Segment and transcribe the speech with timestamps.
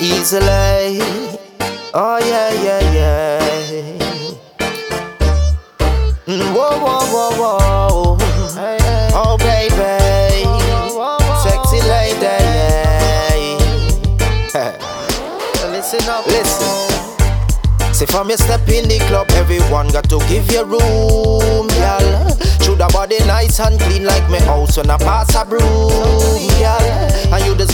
[0.00, 1.00] easily.
[1.94, 3.38] Oh yeah, yeah, yeah.
[6.26, 8.18] Mm, whoa, whoa, whoa, whoa.
[9.14, 10.44] Oh baby,
[11.42, 12.36] sexy lady.
[15.72, 16.88] Listen up, listen.
[17.94, 22.36] See from you step in the club, everyone got to give you room, girl.
[22.60, 25.62] Should a body nice and clean like me house when I pass a broom,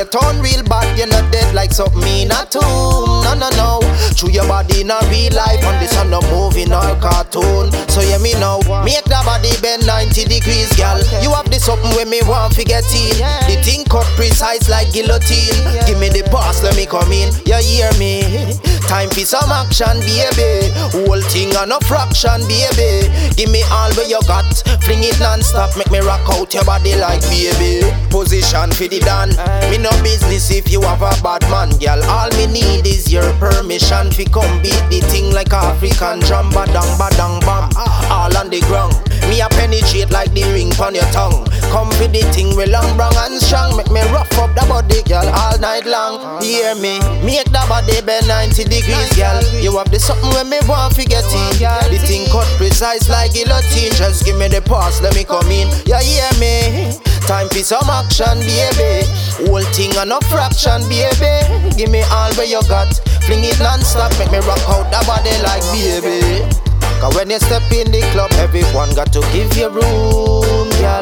[0.00, 3.20] you get real bad, you're not dead like something in a tomb.
[3.20, 3.80] No, no, no.
[4.16, 7.70] Chew your body in a real life, and this on no movie nor cartoon.
[7.88, 8.60] So yeah, me know.
[8.84, 10.96] Make that body bend 90 degrees, girl.
[11.20, 13.12] You have this something when me want to get in.
[13.44, 14.08] The thing cut
[14.40, 15.52] precise like guillotine.
[15.86, 17.28] Give me the pass, let me come in.
[17.44, 18.56] You hear me?
[18.88, 20.72] Time for some action, baby.
[20.96, 23.12] Whole thing on a fraction, baby.
[23.36, 24.48] Give me all where you got.
[24.80, 27.84] Fling it non-stop, make me rock out your body like baby.
[28.08, 29.36] Position for the dan.
[29.70, 32.00] Me no business if you have a bad man, girl.
[32.08, 34.10] All me need is your permission.
[34.10, 37.68] Fi come beat the thing like African drum, badang badang bam.
[38.08, 38.96] All on the ground.
[39.30, 41.46] Me a penetrate like the ring on your tongue.
[41.70, 43.78] Come for the thing we long, brown and strong.
[43.78, 46.42] Make me rough up the body, girl, all night long.
[46.42, 46.98] Hear me?
[47.22, 49.38] Make the body bend 90 degrees, girl.
[49.62, 51.62] You have the something when me want to get in.
[51.62, 53.94] The thing cut precise like guillotine.
[53.94, 55.70] Just give me the pass, let me come in.
[55.86, 56.98] Yeah, hear me?
[57.30, 59.06] Time for some action, baby.
[59.46, 61.38] Whole thing on a fraction, baby.
[61.78, 62.90] Give me all where you got.
[63.30, 66.69] Fling it non-stop, make me rock out the body like baby.
[67.00, 71.00] Cause when you step in the club, everyone got to give you room, girl.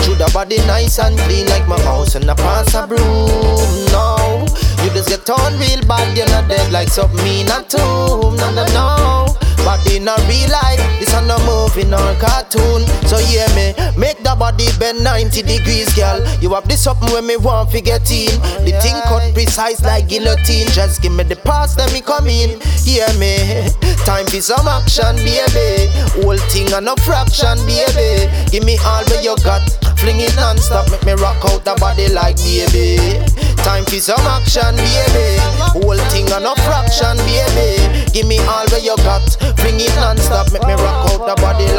[0.00, 3.68] Should the body nice and clean like my house and I pass a broom.
[3.92, 4.46] No,
[4.82, 8.36] you just get on real bad, you're not dead like something in a tomb.
[8.36, 9.26] No, no, no.
[9.60, 12.86] Body in a real life, this a no movie nor cartoon.
[13.04, 14.15] So hear me, make
[14.86, 16.22] bend 90 degrees, girl.
[16.40, 18.30] You have this something when me want to get in.
[18.62, 20.68] The thing cut precise like guillotine.
[20.68, 22.60] Just give me the pass, let me come in.
[22.86, 23.66] Hear me,
[24.06, 25.90] time for some action, baby.
[26.22, 28.30] Whole thing a no fraction, baby.
[28.50, 29.66] Give me all where you got.
[29.98, 33.18] Fling it non-stop, make me rock out the body like baby.
[33.66, 35.42] Time for some action, baby.
[35.74, 37.82] Whole thing a no fraction, baby.
[38.12, 39.26] Give me all where you got.
[39.58, 41.75] Fling it non-stop, make me rock out the body like.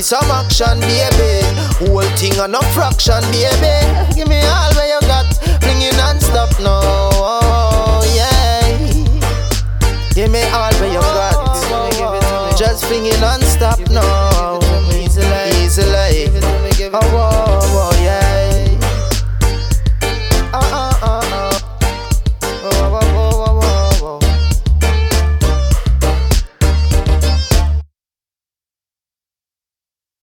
[0.00, 1.44] For some action, baby.
[1.76, 3.84] Whole thing a no fraction, baby.
[4.14, 5.26] Give me all where you got.
[5.60, 6.80] Fling it non-stop, no.
[7.12, 8.78] Oh, yeah.
[10.14, 12.56] Give me all where you got.
[12.56, 14.29] Just fling it non-stop, no.